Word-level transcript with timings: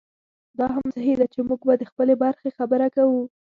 دا 0.57 0.65
هم 0.75 0.85
صحي 0.95 1.13
ده 1.19 1.25
چې 1.33 1.39
موږ 1.47 1.61
به 1.67 1.73
د 1.77 1.83
خپلې 1.91 2.13
برخې 2.23 2.49
خبره 2.59 2.87
کوو. 2.95 3.21